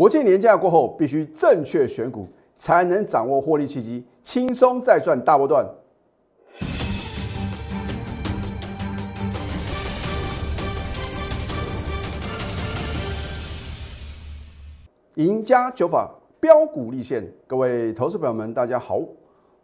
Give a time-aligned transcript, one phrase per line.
[0.00, 5.62] 国庆年假过后，必须正确选股，才能掌握获利契机，轻松再赚大波段。
[15.16, 16.10] 赢家九法
[16.40, 19.02] 标股立现，各位投资朋友们，大家好，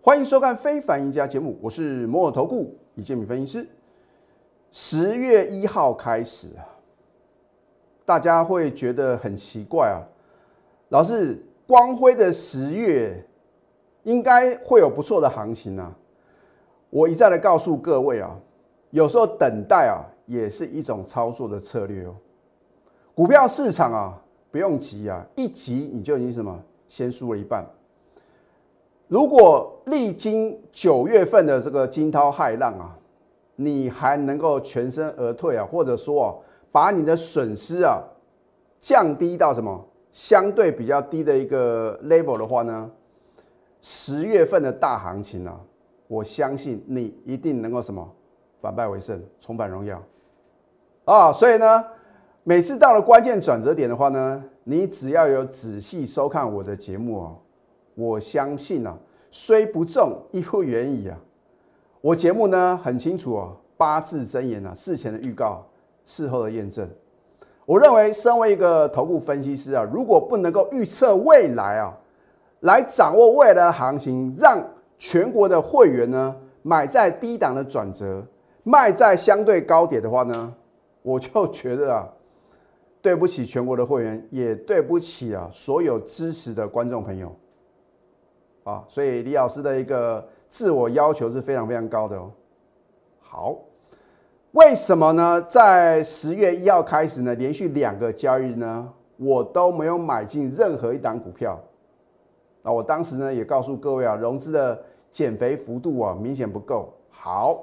[0.02, 3.68] 欢迎收看《非凡赢家》节目，我是摩尔投顾李建民分析师。
[4.70, 6.60] 十月一号开始啊，
[8.04, 10.04] 大家会觉得很奇怪啊，
[10.88, 13.27] 老师，光辉的十月
[14.04, 15.94] 应该会有不错的行情啊。
[16.90, 18.38] 我一再的告诉各位啊，
[18.91, 22.14] 有时候等待啊，也是一种操作的策略哦。
[23.14, 24.22] 股票市场啊。
[24.48, 26.58] 不用急啊，一急你就已经什么
[26.88, 27.62] 先输了一半。
[29.06, 32.96] 如果历经九月份的这个惊涛骇浪啊，
[33.56, 36.28] 你还能够全身而退啊，或者说啊，
[36.72, 38.02] 把你的损失啊
[38.80, 39.84] 降低到什么
[40.16, 42.91] 相对比较低的一个 level 的话呢，
[43.83, 45.61] 十月份的大行情啊，
[46.08, 48.11] 我相信你一定能够什么
[48.62, 50.03] 反败为胜，重返荣耀
[51.05, 51.31] 啊！
[51.34, 51.84] 所以呢。
[52.48, 57.36] 每次到了关键转折点的话呢，你只要有仔细收看我的节目哦，
[57.97, 58.97] 我相信啊，
[59.33, 61.19] 虽不中亦不远矣啊。
[62.01, 65.67] 我节目呢很清楚哦，八字真言啊，事前的预告，
[66.06, 66.89] 事后的验证。
[67.67, 71.95] 我认为，身为一个头部分析师啊，如果不能够预测未来啊，
[72.61, 74.64] 来掌握未来的行情，让
[74.98, 78.25] 全国的会员呢买在低档的转折，
[78.62, 80.55] 卖在相对高点的话呢，
[81.03, 82.08] 我就觉得啊。
[83.03, 87.33] 对不起，全国的会员，也对不起啊，所有支持的观众朋友
[88.64, 92.33] 啊，所以李老师的一个自我要求是非常非常高的哦。
[93.20, 93.58] 好，
[94.56, 95.38] 为什么呢？
[95.42, 101.60] 在十月一号开始呢，连续两个交易呢，我都没有买进任何一档股票。
[102.62, 106.90] 那我当时呢，也告诉各位啊，融资的减肥幅度啊，明显不够。
[107.10, 107.62] 好。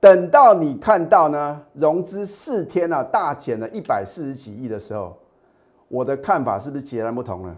[0.00, 5.16] 等到你看到呢，融资四天啊大减了一百四十几亿的时候，
[5.86, 7.56] 我的看法是不是截然不同了？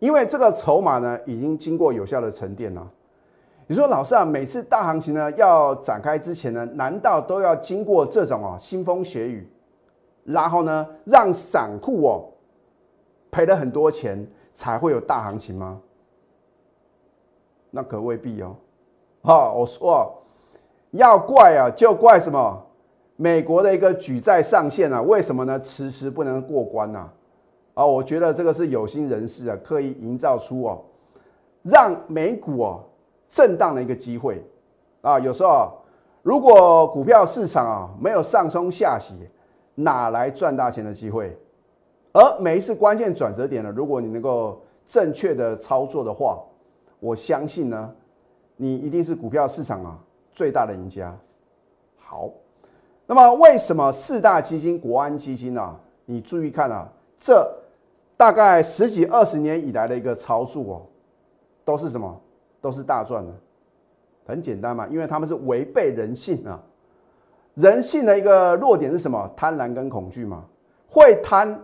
[0.00, 2.86] 因为这个筹码呢已经经过有效的沉淀了。
[3.70, 9.48] 你说老师啊，每次大行情呢要展开之前呢，难道都要经过这种哦腥风血雨，
[10.24, 12.28] 然后呢让散户哦
[13.30, 15.80] 赔了很多钱才会有大行情吗？
[17.70, 18.56] 那可未必哦。
[19.22, 20.16] 好，我说。
[20.90, 22.66] 要怪啊，就怪什么？
[23.14, 25.60] 美国的一个举债上限啊，为什么呢？
[25.60, 27.08] 迟迟不能过关呢？
[27.74, 30.84] 啊，我觉得这个是有心人士啊，刻意营造出哦，
[31.62, 32.82] 让美股哦
[33.30, 34.44] 震荡的一个机会
[35.00, 35.18] 啊。
[35.18, 35.72] 有时候，
[36.22, 39.14] 如果股票市场啊没有上冲下洗，
[39.74, 41.34] 哪来赚大钱的机会？
[42.12, 46.38] 而每一次关键转折点呢，如果你能够正确的操作的话，
[46.98, 47.94] 我相信呢，
[48.56, 49.98] 你一定是股票市场啊。
[50.32, 51.14] 最大的赢家，
[51.98, 52.30] 好，
[53.04, 55.76] 那么为什么四大基金、国安基金呢？
[56.06, 56.88] 你注意看啊，
[57.18, 57.46] 这
[58.16, 60.82] 大概十几二十年以来的一个操作哦，
[61.64, 62.20] 都是什么？
[62.60, 63.32] 都是大赚的。
[64.26, 66.62] 很简单嘛，因为他们是违背人性啊。
[67.54, 69.30] 人性的一个弱点是什么？
[69.36, 70.44] 贪婪跟恐惧嘛。
[70.88, 71.60] 会贪，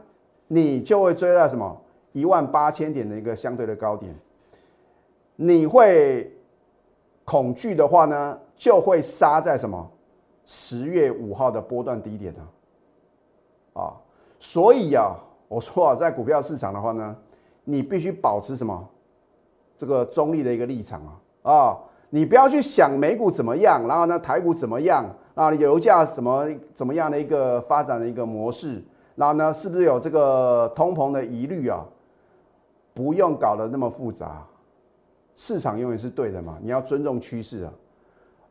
[0.49, 1.81] 你就会追到什么
[2.13, 4.15] 一万八千点的一个相对的高点。
[5.37, 6.35] 你会
[7.25, 8.39] 恐惧的话呢？
[8.57, 9.91] 就会杀在什么
[10.47, 12.41] 十月五号的波段低点呢？
[13.75, 13.93] 啊，
[14.39, 15.15] 所以啊，
[15.47, 17.15] 我说啊，在股票市场的话呢，
[17.65, 18.89] 你必须保持什么
[19.77, 21.79] 这个中立的一个立场啊啊，
[22.11, 25.05] 你不要去想美股怎么样，然后呢台股怎么样
[25.35, 28.83] 啊，油价怎么怎么样的一个发展的一个模式，
[29.15, 31.85] 然后呢是不是有这个通膨的疑虑啊？
[32.95, 34.43] 不用搞得那么复杂，
[35.37, 37.73] 市场永远是对的嘛，你要尊重趋势啊。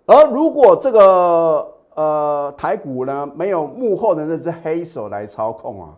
[0.05, 5.95] 而如果这个呃台股呢没有幕后的那只黑手来操控啊，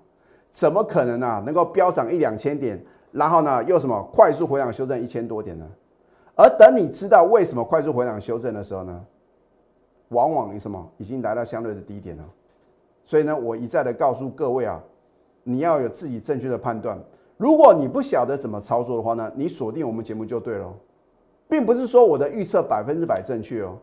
[0.53, 2.81] 怎么可能啊能够飙涨一两千点，
[3.11, 5.65] 然后呢又什么快速回档修正一千多点呢？
[6.35, 9.05] 而等你知道为什么快速回档修正的时候呢，
[10.09, 12.23] 往往什么已经来到相对的低点了。
[13.05, 14.79] 所以呢，我一再的告诉各位啊，
[15.43, 16.99] 你要有自己正确的判断。
[17.37, 20.71] 如果你不晓得怎么操作的话呢，你锁定我们节目就对了，
[21.47, 23.77] 并不是说我的预测百分之百正确哦。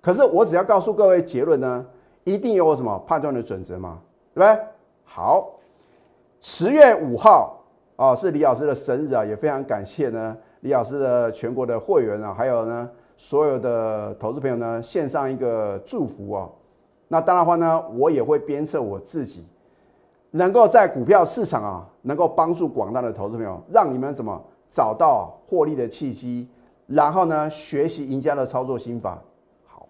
[0.00, 1.86] 可是我只要告诉各位结论呢，
[2.24, 3.98] 一定有什么判断的准则嘛，
[4.34, 4.64] 对不对？
[5.04, 5.50] 好，
[6.40, 7.55] 十月五号
[7.96, 16.48] 啊是李老师的生日啊，也非常感谢呢李老师的全国的会员啊，还有呢所有的投资朋友呢献上一个祝福啊。
[17.08, 19.46] 那当然话呢，我也会鞭策我自己，
[20.32, 26.48] 能够在股票市场啊，能够帮助广大的投资朋友，让你们怎么找到获利的契机，
[26.88, 29.22] 然后呢，学习赢家的操作心法。
[29.64, 29.86] 好，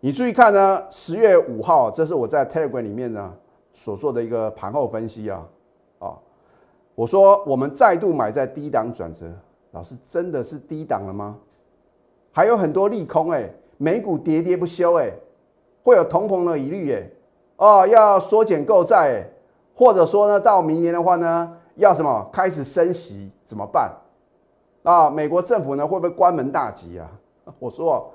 [0.00, 3.32] 你注意看呢，十月五号，这是我在 Telegram 里面呢
[3.72, 5.46] 所做的一个盘后分析，啊，
[6.94, 9.26] 我说我们再度买在低档转折，
[9.72, 11.36] 老师真的是低档了吗？
[12.32, 15.10] 还有很多利空哎，美股喋喋不休哎，
[15.82, 17.10] 会有同膨的疑虑哎，
[17.56, 19.30] 哦，要缩减购债哎。
[19.76, 23.92] 或者说呢，到明年的话呢，要什么开始升息怎么办？
[24.84, 27.10] 啊，美国政府呢会不会关门大吉啊？
[27.58, 28.12] 我说，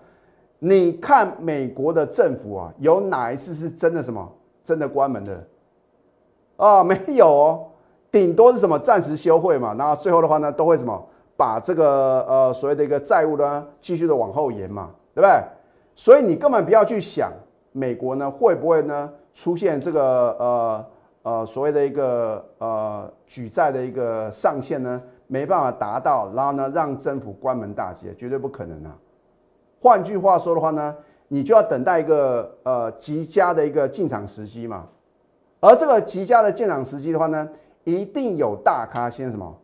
[0.60, 4.26] 你看美国的政府啊，有哪一次是真的什么
[4.64, 5.48] 真的关门的？
[6.56, 7.68] 啊，没有哦，
[8.12, 9.74] 顶多是什么暂时休会嘛。
[9.78, 15.42] 然后最后的话呢，都会什么把这个呃所谓的一个债务呢继续的往后延嘛，对不对？
[15.96, 17.32] 所以你根本不要去想
[17.72, 20.02] 美国呢会不会呢出现这个
[20.40, 20.86] 呃。
[21.22, 28.96] 呃，所谓的一个呃举债的一个上限呢，没办法达到，然后呢，让政府关门大吉，绝对不可能啊。
[29.82, 30.96] 换句话说的话呢，
[31.28, 34.88] 你就要等待一个呃极佳的一个进场时机嘛。
[35.60, 37.48] 而这个极佳的进场时机的话呢，
[37.92, 39.56] 一定有大咖先什么，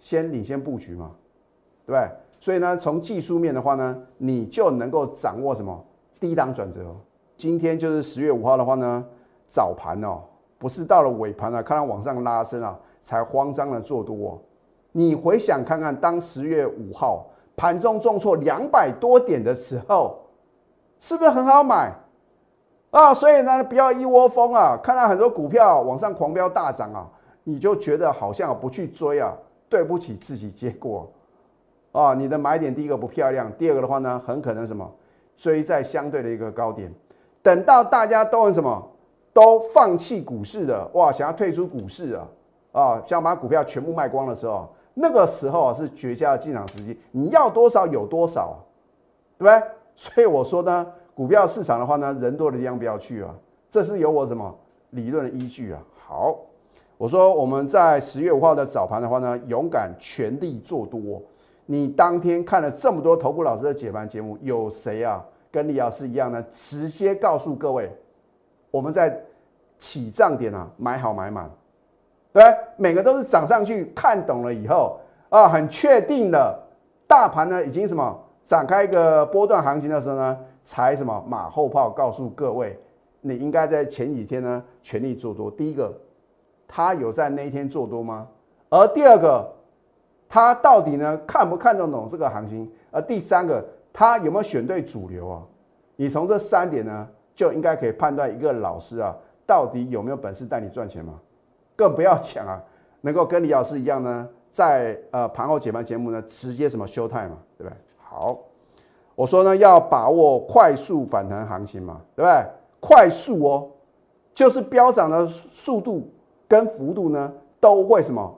[0.00, 1.10] 先领先布局嘛，
[1.86, 2.10] 对不对？
[2.40, 5.84] 所以呢，从技术面的话呢，你就能够掌握什么
[6.20, 6.94] 低档转折。
[7.36, 9.04] 今天就是十月五号的话呢，
[9.48, 10.22] 早盘哦。
[10.56, 14.40] 不是到了尾盘啊，看到往上拉升啊，才慌张的做多。
[14.92, 20.20] 你回想看看，当十月五号盘中重挫两百多点的时候，
[21.00, 21.92] 是不是很好买
[22.90, 23.12] 啊？
[23.12, 27.10] 所以呢，不要一窝蜂啊，看到很多股票往上狂飙大涨啊，
[27.44, 29.32] 你就觉得好像不去追啊，
[29.68, 30.50] 对不起自己。
[30.50, 31.08] 结果
[31.92, 34.90] 啊，你的买点第一个不漂亮，第二个的话呢，很可能什么
[35.36, 36.92] 追在相对的一个高点，
[37.42, 38.90] 等到大家都很什么？
[39.32, 42.28] 都放弃股市的哇，想要退出股市啊
[42.70, 46.96] 啊，想把股票全部卖光的时候，那个时候啊是绝佳的进场时机。
[47.10, 48.64] 你要多少有多少，
[49.36, 49.68] 对不对？
[49.96, 50.86] 所以我说呢，
[51.16, 53.34] 股票市场的话呢，人多的地方不要去啊，
[53.68, 54.56] 这是有我什么
[54.90, 55.82] 理论的依据啊。
[55.96, 56.36] 好，
[56.96, 61.20] 我说我们在十月五号的早盘的话呢，勇敢全力做多。
[61.66, 66.44] 你当天看了这么多头部老师的解盘节目，有谁啊跟李老师一样呢？
[66.52, 67.90] 直接告诉各位。
[68.70, 69.20] 我们在
[69.78, 71.50] 起涨点啊，买好买满，
[72.32, 72.42] 对
[72.76, 74.98] 每个都是涨上去，看懂了以后
[75.28, 76.58] 啊，很确定的，
[77.06, 82.78] 大盘呢已经什么展开一个波段行情的时候呢，才什么马后炮告诉各位，
[83.20, 85.50] 你应该在前几天呢全力做多。
[85.50, 85.92] 第一个，
[86.66, 88.26] 他有在那一天做多吗？
[88.70, 89.48] 而第二个，
[90.28, 92.70] 他到底呢看不看得懂这个行情？
[92.90, 95.42] 而第三个，他有没有选对主流啊？
[95.96, 97.08] 你从这三点呢？
[97.34, 99.12] 就应该可以判断一个老师啊，
[99.44, 101.14] 到底有没有本事带你赚钱吗？
[101.74, 102.62] 更不要讲啊，
[103.00, 107.76] 能够跟李老师一样呢，在呃盘后解盘节目呢，直接什么休态嘛，对不对？
[107.98, 108.38] 好，
[109.16, 112.46] 我说呢，要把握快速反弹行情嘛，对不对？
[112.78, 113.68] 快速哦，
[114.32, 116.08] 就是飙涨的速度
[116.54, 118.32] 跟幅度呢，都会什么，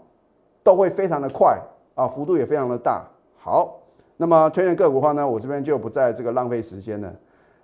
[0.62, 1.60] 都会非常的快
[1.94, 3.04] 啊，幅度也非常的大。
[3.36, 3.78] 好，
[4.16, 7.14] 那么推荐个股的话呢，我这边就不再这个浪费时间了。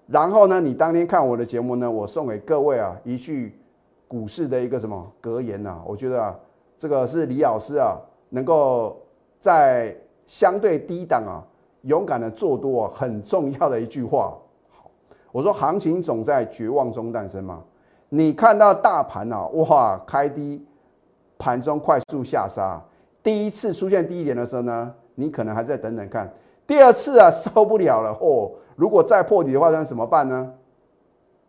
[0.09, 3.59] 然后呢，你当天看我的节目呢，我送给各位啊一句
[4.07, 5.81] 股市的一个什么格言呐？
[5.87, 6.39] 我觉得啊，
[6.79, 7.97] 这个是李老师啊
[8.29, 9.01] 能够
[9.41, 11.41] 在相对低档啊
[11.85, 14.37] 勇敢的做多啊很重要的一句话。
[14.69, 14.91] 好，
[15.33, 17.63] 我说行情总在绝望中诞生嘛。
[18.15, 20.63] 你看到大盘啊，哇，开低，
[21.39, 22.79] 盘中快速下杀，
[23.23, 26.31] 第一次出现低点的时候呢，你可能还在等等看。
[26.67, 28.51] 第二次啊， 受不了了哦！
[28.77, 30.53] 如果再破底的话，那怎么办呢？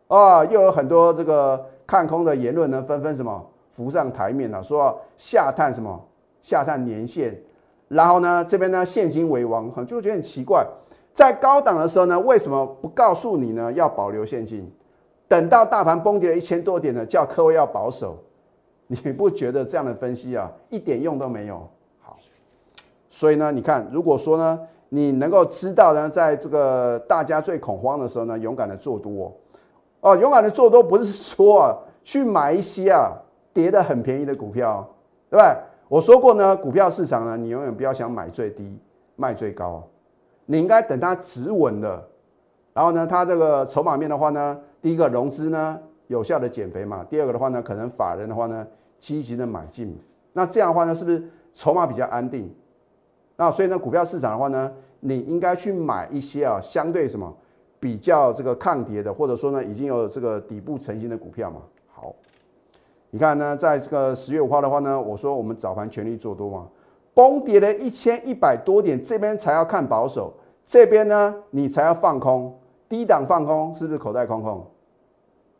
[0.07, 5.99] 啊，又有很多这个看空的言论呢，纷纷什么浮上台面了，说下探什么
[6.41, 7.37] 下探年线，
[7.89, 10.65] 然后呢，这边呢现金为王，就觉得很奇怪，
[11.13, 13.69] 在高档的时候呢，为什么不告诉你呢？
[13.73, 14.73] 要保留现金，
[15.27, 18.17] 等到大盘崩跌了一千多点呢，叫各位要保守，
[18.87, 21.67] 你不觉得这样的分析啊，一点用都没有？
[22.01, 22.17] 好，
[23.09, 24.59] 所以呢，你看，如果说呢。
[24.95, 29.35] 你能够知道呢，在这个大家最恐慌的时候呢，勇敢的做多
[30.01, 33.11] 哦，勇敢的做多不是说啊去买一些啊
[33.51, 34.87] 跌的很便宜的股票，
[35.31, 35.57] 对吧？
[35.87, 38.79] 我说过呢，股票市场呢，你永远不要想买最低
[39.15, 39.83] 卖最高，
[40.45, 42.07] 你应该等它止稳了，
[42.73, 48.65] 然后呢，它这个筹码面的话呢，第一个融资呢有效的减肥嘛，第二个的话呢，可能法人的话呢
[48.99, 49.95] 积极的买进，
[50.33, 52.53] 那这样的话呢，是不是筹码比较安定？
[53.35, 57.35] 那所以呢，股票市场的话呢，你应该去买一些啊，相对什么
[57.79, 61.61] 比较这个抗跌的，或者说呢，已经有这个底部成型的股票嘛。
[61.87, 62.13] 好，
[63.09, 66.67] 你看呢，在这个十月五号的话呢，我说我们早盘全力做多嘛，
[67.13, 70.33] 崩跌了一千一百多点，这边才要看保守，
[70.65, 72.55] 这边呢你才要放空，
[72.87, 74.65] 低档放空是不是口袋空空？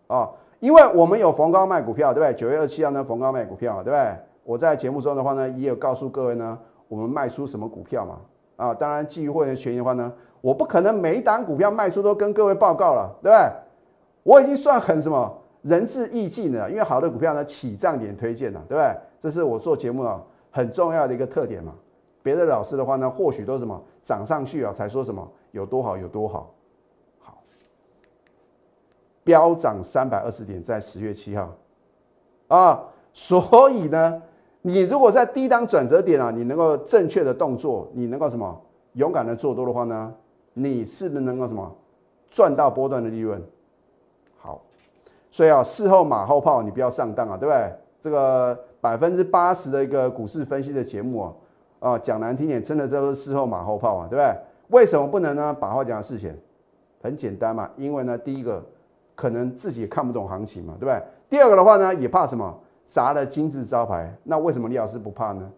[0.07, 2.35] 啊，因为我们有逢高卖股票，对不对？
[2.35, 4.15] 九月二七号呢逢高卖股票，对不对？
[4.43, 8.17] 我在节目中的话呢，也有告诉各位呢，我们卖出什么股票嘛？
[8.55, 13.51] 啊，当然基于会员权益的话呢，我不可能每一档股票卖出都跟各位报告了，对不对？
[14.23, 18.95] 我已经算很什么仁至义尽了，因为好的股票呢起涨点推荐了，对不对？
[19.19, 21.73] 这是我做节目啊很重要的一个特点嘛。
[22.21, 26.53] 别的老师的话呢，或许都什么涨上去啊才说什么有多好有多，好，
[29.23, 31.55] 飙涨三百二十点在十月七号
[32.47, 34.21] 啊，所以呢。
[34.65, 38.61] 你如果在低档转折点啊，你能够正确的动作，你能够什么
[38.93, 40.15] 勇敢的做多的话呢？
[40.53, 41.69] 你是不是能够什么
[42.31, 43.43] 赚到波段的利润？
[44.37, 44.61] 好，
[45.29, 47.73] 所以啊，事后马后炮，你不要上当啊，对不对？
[48.01, 51.33] 这个百分之八十的一个股市分析的节目啊，
[51.81, 54.33] 啊讲难听点，真的都是事后马后炮啊，对不对？
[54.69, 55.53] 为什么不能呢？
[55.59, 56.33] 把话讲事前，
[57.01, 58.63] 很简单嘛，因为呢，第一个
[59.15, 61.01] 可能自己也看不懂行情嘛，对不对？
[61.29, 62.59] 第二个的话呢，也怕什么？
[62.85, 65.49] 砸了金字招牌，那为什么李老师不怕呢？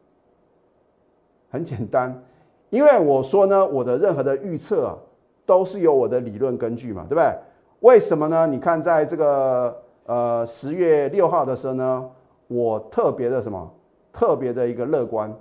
[1.49, 2.23] 很简单，
[2.69, 4.97] 因为我说呢，我的任何的预测，
[5.45, 7.35] 都是有我的理论根据嘛，对不对？
[7.79, 8.45] 为什么呢？
[8.45, 12.09] 你看，在这个呃十月六号的时候呢，
[12.47, 13.71] 我特别的什么，
[14.13, 15.33] 特别的一个乐观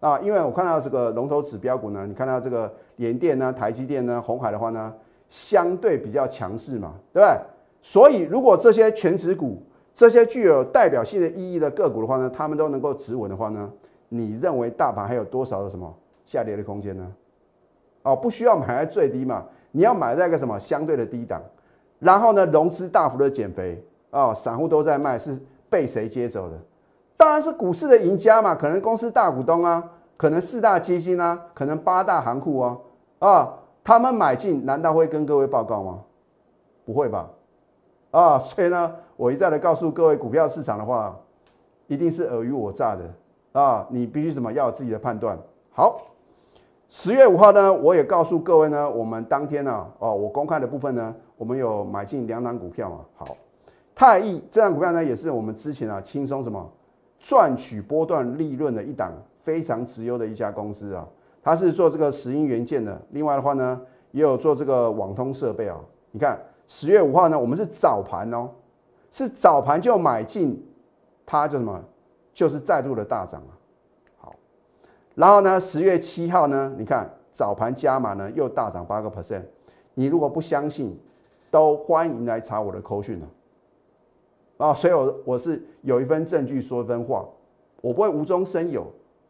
[0.00, 4.92] 啊，因为我看到这个龙头指标股呢，你看到这个联电呢、台积电呢、红海的话呢，
[5.28, 7.40] 相对比较强势嘛，对不对？
[7.82, 9.62] 所以如果这些全指股，
[9.92, 13.70] 这些具有代表性的意义的个股的话呢，他们都能够止稳的话呢，
[14.08, 17.06] 你认为大盘还有多少的什么下跌的空间呢？
[18.02, 21.42] 哦，不需要买在最低嘛，你要买在一个什么相对的低档，
[21.98, 25.38] 然后呢，融资大幅的减肥啊，散户都在卖，是
[25.70, 26.56] 被谁接走的？
[27.16, 29.82] 当然是股市的赢家嘛，可能公司大股东啊，
[30.16, 32.78] 可能四大基金啊，可能八大行库啊，
[33.20, 33.54] 啊，
[33.84, 36.00] 他们买进难道会跟各位报告吗？
[36.86, 37.30] 不会吧？
[38.10, 41.14] 啊，所以呢，我一再的告诉各位，股票市场的话，
[41.86, 43.86] 一定是尔虞我诈的啊！
[43.90, 45.38] 你必须什么要有自己的判断。
[45.70, 46.00] 好，
[46.88, 53.00] 十月五号呢，我也告诉各位呢，我们当天呢，哦，我公开的部分呢，我们有买进两档股票嘛。
[53.16, 53.36] 好，
[53.94, 56.72] 泰益这档股票呢，也是我们之前啊轻松什么
[57.18, 59.12] 赚取波段利润的一档
[59.42, 61.06] 非常直优的一家公司啊，
[61.44, 65.78] 它是做这个石英元件的，另外的话呢，也有做这个网通设备啊，
[66.10, 66.36] 你看。
[66.66, 68.48] 十月五号呢，我们是早盘哦，
[69.10, 70.66] 是早盘就买进，
[71.26, 71.78] 它就什么，
[72.32, 73.52] 就是再度的大涨啊。
[74.16, 74.34] 好，
[75.14, 79.42] 然后呢，十月七号呢，你看早盘加码呢，又大涨八个 percent。
[79.92, 80.98] 你如果不相信，
[81.50, 84.72] 都欢迎来查我的口讯了啊。
[84.72, 87.26] 所以，我我是有一份证据说一分话，
[87.82, 88.86] 我不会无中生有，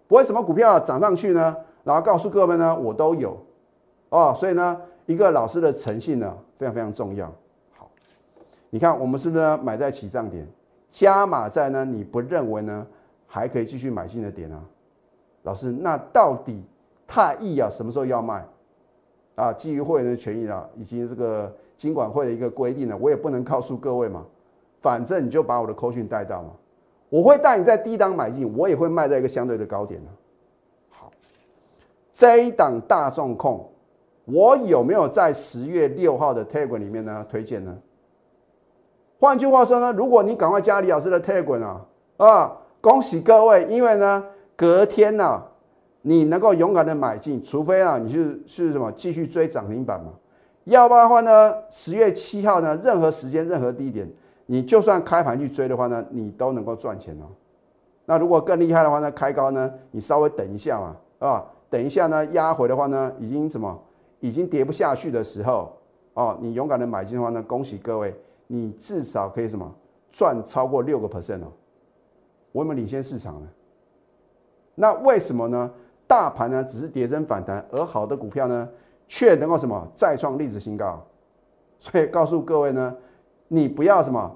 [0.07, 3.39] 不会什么股票涨上去呢，然后告诉各位呢，我都有
[4.09, 4.35] 哦。
[4.37, 4.81] 所以呢。
[5.07, 7.31] 一个老师的诚信呢，非常非常重要。
[7.77, 7.91] 好，
[8.71, 10.49] 你看我们是不是买在起涨点，
[10.91, 11.85] 加码在呢？
[11.85, 12.87] 你不认为呢？
[13.27, 14.65] 还可以继续买进的点啊？
[15.43, 16.65] 老师，那到底
[17.07, 18.43] 太易啊，什么时候要卖？
[19.35, 24.25] 啊，基于会员的权益啊，以及这个金管会的一个规定呢，我也不能告诉各位嘛。
[24.81, 26.53] 反正你就把我的扣讯带到嘛，
[27.11, 30.11] 我会带你在低档买进，我也会卖在一个相对的高点呢。
[32.15, 33.71] 这一档大众控。
[34.25, 37.77] 我有没有在十月六号的 Telegram 里面呢推荐呢？
[39.21, 44.25] 换句话说呢，如果你赶快加李老师的 Telegram 啊啊，恭喜各位，因为呢
[44.57, 45.43] 隔天呢
[46.01, 50.13] 你能够勇敢的买进，除非啊你是是什么继续追涨停板嘛，
[50.65, 54.11] 要不然的话呢十月七号呢任何时间任何地点，
[54.47, 57.27] 你就算开盘去追的话呢，你都能够赚钱哦。
[58.07, 60.97] 那如果更厉害的话呢，开高呢你稍微等一下嘛，
[61.29, 63.77] 啊，等一下呢压回的话呢已经什么？
[64.21, 65.77] 已经跌不下去的时候，
[66.13, 68.15] 哦，你勇敢的买进的话呢，恭喜各位，
[68.47, 69.69] 你至少可以什么
[70.13, 71.49] 赚超过六个 percent 哦，
[72.53, 73.49] 我们领先市场呢。
[74.77, 75.69] 那为什么呢？
[76.07, 78.69] 大盘呢只是跌升反弹，而好的股票呢
[79.09, 81.05] 却能够什么再创历史新高？
[81.81, 82.97] 所以告诉各位呢，
[83.49, 84.33] 你不要什么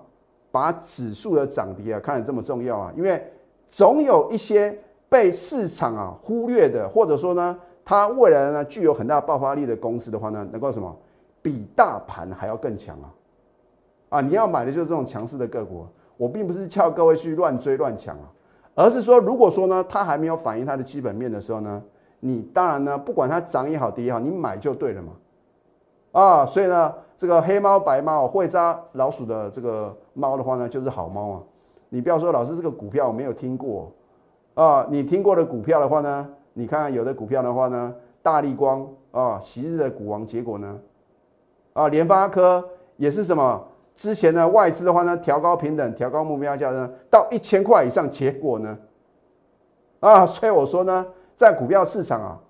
[0.50, 3.22] 把指数的涨跌啊看得这么重要啊，因为
[3.70, 4.76] 总有一些
[5.08, 7.58] 被市场啊忽略的，或者说呢。
[7.90, 10.94] 它未来呢具有很大爆发力的公司的话呢，能够什么
[11.40, 13.08] 比大盘还要更强啊？
[14.10, 15.86] 啊，你要买的就是这种强势的个股。
[16.18, 18.28] 我并不是叫各位去乱追乱抢啊，
[18.74, 21.82] 而是说，如果说呢它还没有反映它的基本面的时候呢，
[22.20, 25.12] 你当然呢不管它涨也好跌也好，你买就对了嘛。
[26.12, 31.42] 啊，所以呢这个黑猫白猫会抓老鼠的这个猫的话呢就是好猫啊。
[31.88, 33.90] 你不要说老师这个股票我没有听过
[34.58, 40.76] 啊，你听过的股票的话呢，你看看有的股票的话呢，大力光啊，昔日的股王，结果呢，
[41.74, 43.64] 啊，联发科也是什么？
[43.94, 48.76] 之前呢外资的话呢，调高平等，调高目标价呢，到一千块以上，结果呢，
[50.00, 52.40] 啊，所以我说呢，在股票市场啊，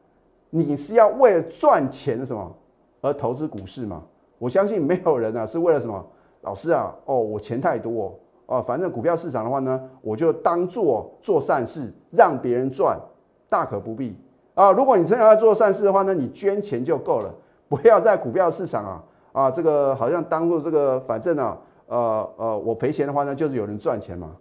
[0.49, 2.57] 你是要为了赚钱什么
[3.03, 4.03] 而投资股市嘛？
[4.39, 6.03] 我相信没有人啊是为了什么？
[6.41, 12.99] 老师啊，哦，我钱太多，哦反正股票市场的话呢，我就当做做善事，让别人赚，
[13.47, 14.17] 大可不必
[14.55, 14.73] 啊。
[14.73, 17.31] 如果你真的要做善事的话呢，你捐钱就够了，
[17.69, 24.35] 不要在股票市场啊啊，这个好像当做这个，反正啊，呃呃，我赔钱的话呢，就是有人赚钱嘛。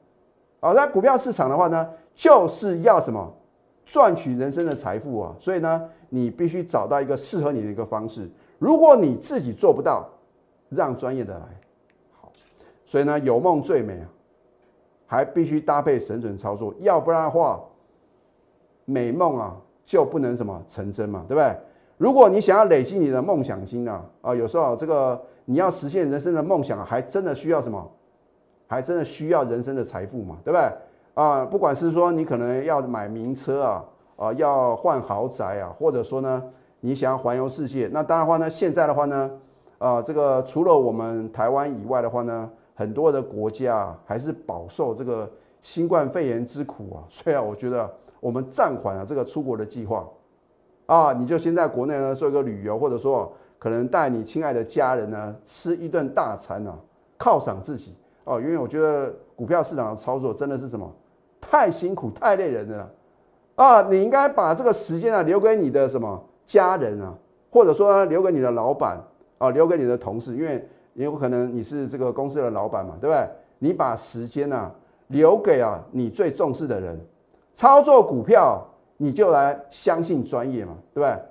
[0.61, 3.29] 啊，在股票市场的话呢，就是要什么
[3.85, 8.29] 赚取人生的财富啊，所以呢，你必须找到一个适合你的一个方式。
[8.57, 10.07] 如果你自己做不到，
[10.69, 11.45] 让专业的来。
[12.89, 14.07] 所以呢，有梦最美啊，
[15.05, 17.61] 还必须搭配神准操作，要不然的话，
[18.85, 21.53] 美梦啊就不能什么成真嘛，对不对？
[21.97, 27.91] 如果你想要累积你的梦想心呢，啊，有时候这个你要实现人生的梦想，还真的需要什么？
[28.67, 30.71] 还真的需要人生的财富嘛，对不对？
[31.13, 36.41] 啊，不管是说你可能要买名车啊，啊，要换豪宅啊，或者说呢，
[36.79, 39.29] 你想要环游世界，那当然话呢，现在的话呢，
[39.77, 42.49] 啊，这个除了我们台湾以外的话呢。
[42.77, 45.27] 很多的国家还是饱受这个
[45.63, 50.07] 新冠肺炎之苦啊， 所以啊，我觉得我们暂缓了这个出国的计划。
[50.85, 56.77] 啊，你就先在国内呢做一个旅游，或者说可能带你亲爱的家人呢吃一顿大餐啊，
[57.17, 57.95] 犒赏自己。
[58.25, 60.87] 哦，因为我觉得股票市场的操作真的是什么
[61.41, 62.91] 太辛苦太累人了。
[63.55, 67.15] 啊，你应该把这个时间啊留给你的什么家人啊，
[67.49, 69.01] 或者说留给你的老板
[69.39, 70.63] 啊，留给你的同事，因为。
[70.97, 73.29] 也有可能你是这个公司的老板嘛，对不对？
[73.59, 74.71] 你把时间呢
[75.09, 76.99] 留给啊你最重视的人，
[77.53, 78.65] 操作股票
[78.97, 81.21] 你就来相信专业嘛，对不对？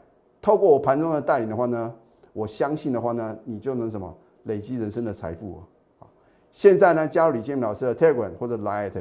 [0.41, 1.93] 透过我盘中的带领的话呢，
[2.33, 5.61] 我相信的话呢，你就能什么累积人生的财富
[5.99, 6.07] 啊！
[6.53, 8.93] 现在呢加入李建明老师的 Telegram 或者 Light，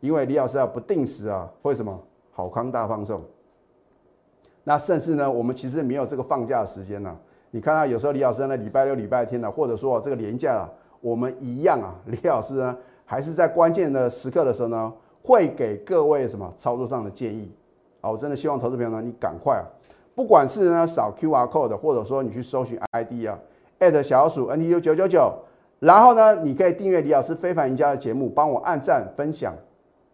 [0.00, 3.22] 因为李老师啊不定时啊会什么好康大放送，
[4.64, 7.14] 那甚至呢我们其实没有这个放假的时间呢。
[7.52, 14.92] 你看到有时候李老师呢，礼拜六、礼拜天呢，或者说这个年假啊，我们一样啊， 李老师呢，还是在关键的时刻的时候呢，
[15.24, 17.50] 会给各位什么操作上的建议
[18.00, 18.10] 啊？
[18.10, 19.66] 我真的希望投资朋友呢，你赶快啊，
[20.14, 23.36] 不管是呢扫 Q R code，或者说你去搜寻 ID 啊
[23.80, 25.32] ，at 小鼠 N T U 九九九，
[25.80, 29.52] 然后呢，你可以订阅李老师非凡赢家的节目，帮我按赞分享，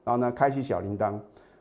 [0.04, 1.12] 然后呢，开启小铃铛。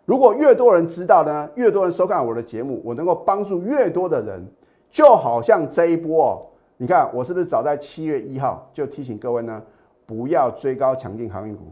[0.06, 4.48] 如果越多人知道呢，越多人收看我的节目，我能够帮助越多的人。
[4.96, 6.40] 就好像这一波哦，
[6.78, 9.62] 你看我是不是早在七月一号就提醒各位呢，
[10.06, 11.64] 不要追高强劲航运股，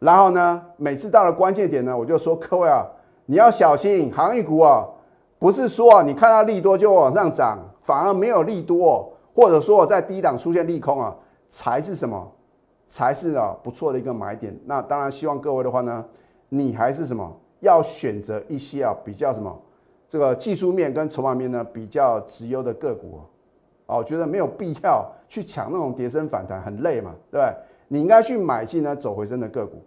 [0.00, 2.86] 然后呢，每次到了关键点呢，我就说各位啊，
[3.24, 4.86] 你要小心航运股啊，
[5.38, 11.16] 不是说啊，你看到利多就往上涨，反而没有利多，或者说在低档出现利空啊，
[11.48, 12.30] 才是什么？
[12.86, 14.54] 才是啊不错的一个买点。
[14.66, 16.04] 那当然希望各位的话呢，
[16.50, 17.34] 你还是什么？
[17.60, 19.58] 要选择一些啊比较什么？
[20.12, 23.18] 这个技术面跟筹码面呢比较直优的个股，
[23.86, 27.54] 哦，我觉得没有必要去抢那种跌升反弹，很累嘛，对不对？
[27.88, 29.82] 你应该去买进呢走回升的个股，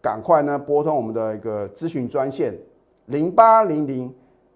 [0.00, 2.58] 赶快呢拨通我们的一个咨询专线
[3.04, 4.10] 零八零零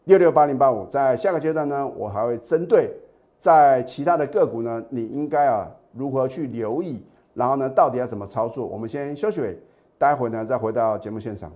[0.05, 2.91] 六六八零八五，在下个阶段呢，我还会针对
[3.39, 7.05] 在其他的个股呢，你应该啊如何去留意，
[7.35, 8.67] 然后呢到底要怎么操作？
[8.67, 9.43] 我们先休息，
[9.99, 11.53] 待会呢再回到节目现场，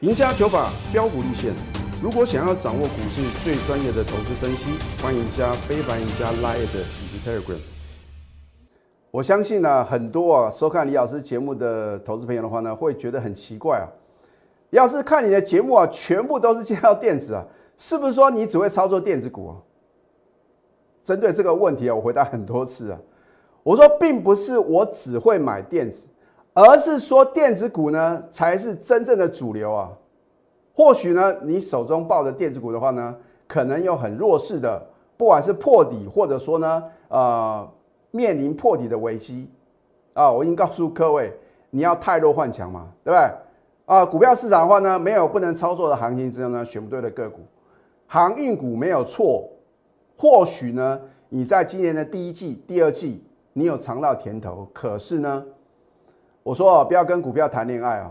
[0.00, 1.83] 赢家九法标股立线。
[2.04, 7.56] 如果想要掌握股市最专业的投资分析，欢迎加非凡、加 Line 以及 Telegram。
[9.10, 13.88] 我相信呢，很多啊收看李老师节目的投资朋友的话呢，会觉得很奇怪啊。
[14.68, 17.42] 李老师看你的节目啊，全部都是介绍电子啊，
[17.78, 19.56] 是不是说你只会操作电子股啊？
[21.02, 22.98] 针对这个问题啊，我回答很多次啊。
[23.62, 26.06] 我说，并不是我只会买电子，
[26.52, 29.90] 而是说电子股呢才是真正的主流啊。
[30.74, 34.82] 或许呢，你手中抱着电子股的话呢，可能有很弱势的，
[35.16, 37.68] 不管是破底，或者说呢，呃，
[38.10, 39.48] 面临破底的危机
[40.14, 40.30] 啊。
[40.32, 41.32] 我已经告诉各位，
[41.70, 43.30] 你要太弱换强嘛，对不对？
[43.86, 47.40] 啊，股票市场的话呢，没有不能操作的行情之中呢，选不对的个股，
[48.08, 49.48] 航运股没有错。
[50.16, 55.44] 或许呢，你在今年的第一季、第二季，你有尝到甜头，可是呢，
[56.42, 58.10] 我说不要跟股票谈恋爱啊。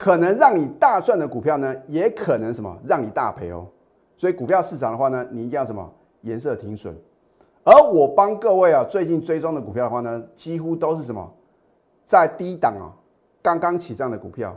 [0.00, 3.66] 可能让你大赚的股票呢，也可能什么让你大赔哦。
[4.16, 5.86] 所以股票市场的话呢，你一定要什么
[6.22, 6.96] 颜色停损。
[7.64, 11.30] 而我帮各位啊，最近追踪的股票的话呢，几乎都是什么
[12.06, 12.88] 在低档啊，
[13.42, 14.56] 刚刚起涨的股票。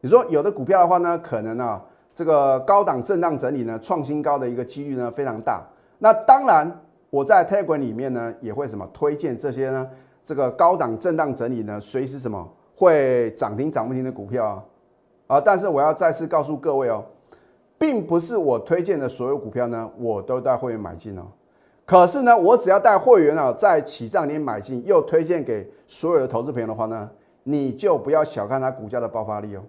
[0.00, 5.66] 你说有的股票的话呢，可能啊，这个高档震荡整理呢，创新高的一个几率呢非常大。
[5.98, 9.90] 那当然，我在 Telegram 里面呢也会什么推荐这些呢？
[10.22, 14.64] 这个高档震荡整理呢，随时什么会涨停涨不停的股票啊
[15.26, 15.40] 啊！
[15.40, 17.04] 但是我要再次告诉各位哦，
[17.76, 21.22] 并不是我推荐的所有股票呢，我都带会员买进哦。
[21.84, 27.10] 可是呢，我只要带会员啊，在起涨点买进，又推荐给所有的投资朋友的话呢，
[27.42, 29.62] 你就不要小看它股价的爆发力哦。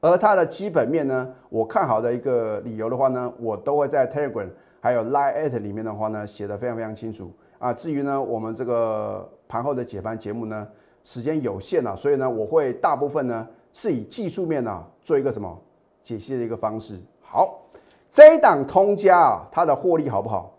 [0.00, 4.48] 而它的基本面呢，我看好的一个理由的话呢，我都会在 Telegram
[4.80, 7.72] 还有 Line at 里面的话呢，写的非常非常清楚啊。
[7.72, 10.68] 至于呢，我们这个盘后的解盘节目呢，
[11.04, 15.56] 时间有限啊，所以呢，我会大部分呢是以技术面呢做一个什么
[16.02, 16.98] 解析的一个方式。
[17.20, 17.60] 好，
[18.10, 20.58] 这一档通家啊，它的获利好不好？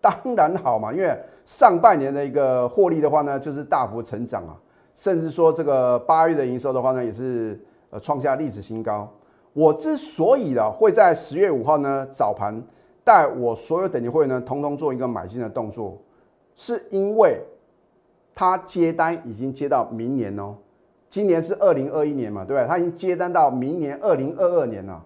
[0.00, 4.54] 当然好嘛，因为上半年的一个获利的话呢，就是大幅成长啊，
[4.92, 7.58] 甚至说这个八月的营收的话呢，也是。
[7.88, 9.08] 呃，创下历史新高。
[9.52, 12.60] 我之所以呢会在十月五号呢早盘
[13.04, 15.96] 带我所有等级会员呢，通通做一个买进的动作，
[16.56, 17.40] 是因为
[18.36, 20.54] 他接单已经接到明年哦。
[21.08, 22.68] 今年是二零二一年嘛，对不对？
[22.68, 25.02] 他已经接单到明年二零二二年了。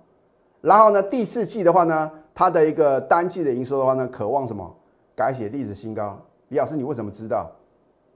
[0.60, 4.68] 然后呢，第四季的话呢，它的一个单季的营收的话呢，渴望什么？
[5.14, 6.18] 改写历史新高。
[6.48, 7.50] 李老师，你为什么知道？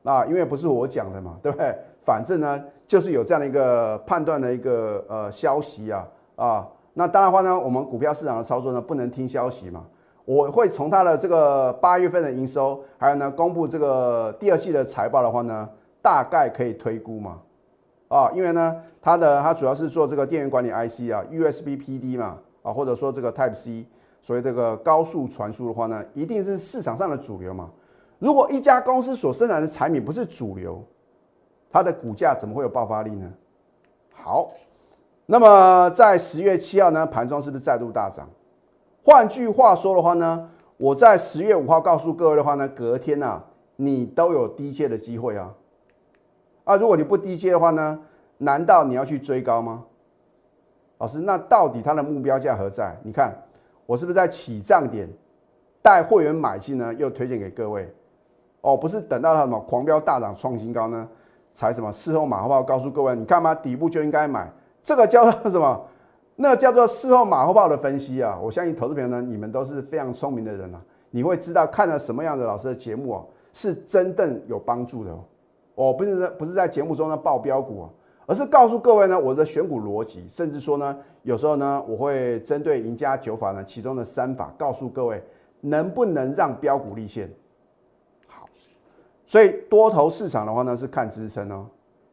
[0.03, 1.75] 啊，因为不是我讲的嘛，对不对？
[2.05, 9.85] 反正呢，就是有这样的一个判断的一个呃消息啊啊，那当然话呢，我们股票市场的操作呢，不能听消息嘛。
[10.25, 15.69] 我会从它的这个八月份的营收，还有呢公布这个第二季的财报的话呢，
[16.01, 17.41] 大概可以推估嘛。
[18.09, 23.87] 啊，因为呢，它的它主要是做这个电源管理 IC 啊，USB PD 嘛，啊或者说这个 Type C，
[24.23, 27.71] 所以这个高速传输的话呢，一定是市场上的主流嘛。
[28.19, 30.83] 如果一家公司所生产的产品不是主流，
[31.71, 33.31] 它的股价怎么会有爆发力呢？
[34.13, 34.53] 好，
[35.27, 38.29] 那么在十月七号呢，盘中是不是再度大涨？
[39.05, 43.43] 换句话说的话呢，我在十月五号告诉各位的话呢，隔天呐，
[43.77, 45.53] 你都有低阶的机会啊。
[46.65, 48.01] 啊，如果你不低阶的话呢，
[48.39, 49.85] 难道你要去追高吗？
[50.97, 52.99] 老师，那到底它的目标价何在？
[53.03, 53.31] 你看
[53.85, 55.07] 我是不是在起涨点
[55.83, 56.95] 带会员买进呢？
[56.95, 57.95] 又推荐给各位。
[58.63, 61.07] 哦，不是等到它什么狂飙大涨创新高呢，
[61.53, 64.51] 才什么事后马后炮告诉各位，你看嘛，底部就应该买，
[64.83, 65.85] 这个叫做什么？
[66.37, 68.39] 那叫做事后马后炮的分析啊！
[68.43, 75.25] 我相信投资朋友呢，你们都是非常聪明的人啊，你会知道看了什么样的老师的节目啊，是真正有帮助的哦。
[75.77, 77.91] 我不是不是在节目中呢报标股啊，
[78.27, 85.23] 而是告诉各位呢我的选股逻辑，甚至说呢，有时候呢，我会针对赢家九法呢其中的三法，告诉各位
[85.61, 87.31] 能不能让标股立现。
[89.27, 91.67] 所以多头市场的话呢，是看支撑哦。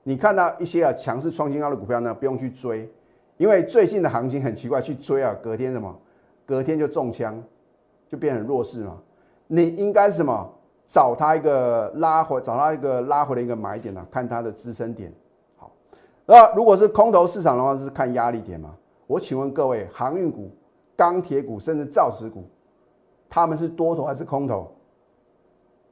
[0.03, 2.89] 你看到一些啊强势创新高的股票呢，不用去追，
[3.41, 5.91] 因为最近的行情很奇怪，去追啊，隔天什么？
[6.45, 7.43] 隔天就中枪，
[8.07, 8.95] 就变成弱势嘛。
[9.47, 10.47] 你应该什么？
[10.85, 15.11] 找它一个拉回，找它一个拉回的一个买点啊，看它的支撑点。
[15.57, 15.71] 好，
[16.27, 18.75] 那如果是空头市场的话，是看压力点嘛。
[19.07, 20.51] 我请问各位，航运股、
[20.95, 22.43] 钢铁股，甚至造纸股，
[23.27, 24.71] 他们是多头还是空头？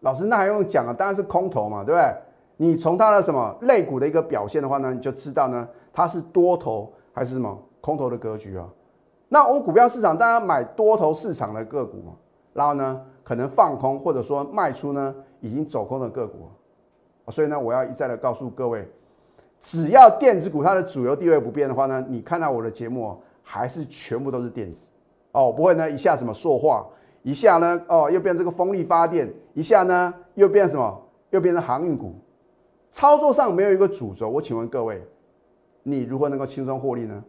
[0.01, 0.93] 老师，那还用讲啊？
[0.93, 2.15] 当然是空头嘛，对不对？
[2.57, 8.65] 你从它的什么类股的一个表现的话呢，你就知道呢，它是多头还是什么空头的格局啊？
[9.27, 12.13] 那我们股票市场，大家买多头市场的个股嘛，
[12.53, 16.47] 然后呢，可能放空或者说卖出呢，已经走空的个股
[17.27, 18.89] 所以呢，我要一再的告诉各位，
[19.59, 24.89] 只要电子股它的主流地位不变的话呢，你看到我的节目还是全部都是电子
[25.33, 26.87] 哦，不会呢一下什么塑化。
[27.23, 31.01] 一下呢，哦，又变这个风力发电；一下呢，又变什么？
[31.31, 32.15] 又变成航运股。
[32.91, 35.05] 操作上没有一个主轴，我请问各位，
[35.89, 37.23] 你如何能够轻松获利呢？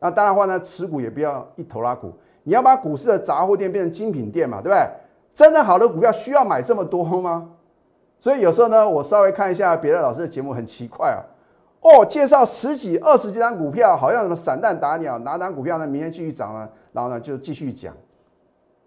[0.00, 4.86] 那当然话呢，持股也不要一头拉股，你要把股市的杂货店变成精品店嘛，对不对？
[5.34, 7.50] 真的好的股票需要买这么多吗？
[8.20, 11.20] 所以有时候呢，我稍微看一下别的老师的节目，很奇怪啊。
[11.80, 15.86] 哦，介绍十几、二十几张股票，好像什么散弹打鸟，哪张股票呢？
[15.86, 16.68] 明天继续涨呢？
[16.92, 17.94] 然后呢，就继续讲。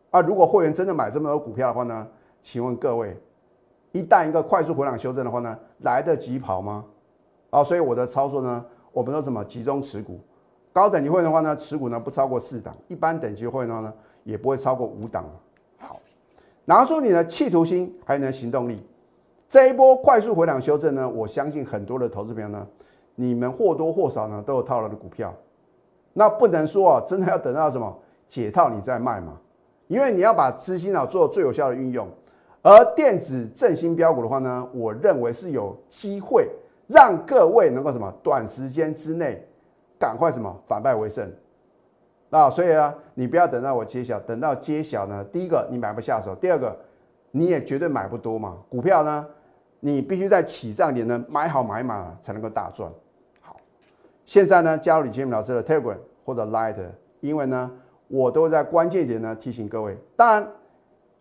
[0.09, 2.07] 啊，如果会员真的买这么多股票的话呢？
[2.41, 3.15] 请问各位，
[3.91, 6.85] 一旦一个快速回档修正的话呢，来得及跑吗？
[7.49, 10.19] 啊，所以我的操作呢，我们都怎么集中持股？
[10.73, 15.25] 高等级会的话呢，持股呢不超过四档；一般等级会员呢，也不会超过五档。
[15.77, 15.99] 好，
[16.65, 18.85] 拿出你的企图心，还有你的行动力。
[19.47, 22.67] 这一波快速回档修正呢，我相信很多的投资朋友呢，
[23.15, 25.33] 你们或多或少呢都有套牢的股票。
[26.13, 27.97] 那不能说啊，真的要等到什么
[28.27, 29.37] 解套你再卖嘛？
[29.87, 32.07] 因为你要把资金啊做最有效的运用，
[32.61, 36.49] 而电子振兴标股的话呢，我认为是有机会
[36.87, 39.45] 让各位能够什么短时间之内
[39.99, 41.31] 赶快什么反败为胜。
[42.29, 46.77] 啊，所以啊，你不要等到我揭晓，等到揭晓呢，第一个你买不下手，第二个
[47.31, 48.57] 你也绝对买不多嘛。
[48.69, 49.25] 股票呢，
[49.79, 52.91] 你必须在起涨点呢买好买满才能够大赚。
[53.39, 53.55] 好，
[54.25, 56.75] 现在呢加入李建明老师的 Telegram 或者 Light，
[57.21, 57.71] 因为呢
[58.09, 59.97] 我都会在关键点呢提醒各位。
[60.17, 60.45] 当然，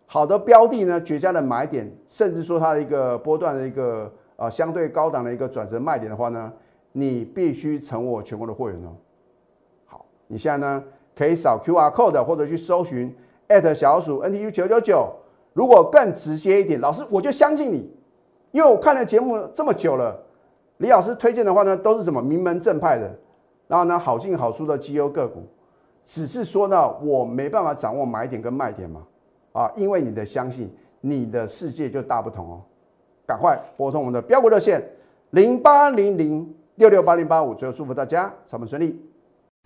[0.05, 6.53] 好的标的呢，绝佳的买点，甚至说它的一个波段的一个啊相对高档的一个转折卖点的话呢，
[6.93, 8.95] 你必须成为我全国的会员哦。
[9.85, 10.83] 好，你现在呢？
[11.15, 13.11] 可以扫 Q R code 或者去搜寻
[13.75, 15.11] 小鼠 N T U 九九九。
[15.53, 17.91] 如果更直接一点，老师我就相信你，
[18.51, 20.15] 因为我看了节目这么久了，
[20.77, 23.11] 李老师推荐的话呢，都是什么名门正派的，
[23.67, 25.41] 然后呢好进好出的绩优个股，
[26.05, 29.01] 只是说呢我没办法掌握买点跟卖点嘛，
[29.53, 30.71] 啊，因为你的相信，
[31.01, 32.61] 你的世界就大不同哦。
[33.27, 34.81] 赶快拨通我们的标股热线
[35.31, 38.97] 零八零零六六八零八五，最后祝福大家上班顺利。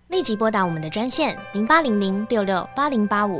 [0.07, 3.39] 立即拨打我们的专线零八零零六六八零八五